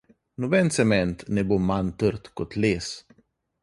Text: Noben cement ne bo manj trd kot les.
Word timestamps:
Noben 0.41 0.71
cement 0.77 1.17
ne 1.33 1.41
bo 1.47 1.57
manj 1.69 1.91
trd 1.99 2.23
kot 2.37 2.51
les. 2.63 2.93